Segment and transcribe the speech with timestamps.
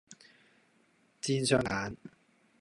[1.21, 1.95] 煎雙蛋